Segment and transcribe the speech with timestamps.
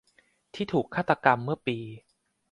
[0.53, 1.77] ที่ถูกฆาตกรรมเมื่อปี